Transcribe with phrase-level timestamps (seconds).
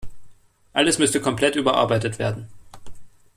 [0.73, 2.49] Alles müsste komplett überarbeitet werden.